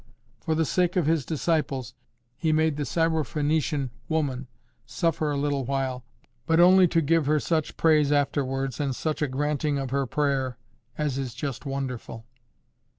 For 0.39 0.55
the 0.55 0.65
sake 0.65 0.95
of 0.95 1.05
His 1.05 1.27
disciples, 1.27 1.93
He 2.35 2.51
made 2.51 2.75
the 2.75 2.85
Syrophenician 2.85 3.91
woman 4.09 4.47
suffer 4.83 5.29
a 5.29 5.37
little 5.37 5.63
while, 5.63 6.03
but 6.47 6.59
only 6.59 6.87
to 6.87 7.01
give 7.03 7.27
her 7.27 7.39
such 7.39 7.77
praise 7.77 8.11
afterwards 8.11 8.79
and 8.79 8.95
such 8.95 9.21
a 9.21 9.27
granting 9.27 9.77
of 9.77 9.91
her 9.91 10.07
prayer 10.07 10.57
as 10.97 11.19
is 11.19 11.35
just 11.35 11.67
wonderful." 11.67 12.25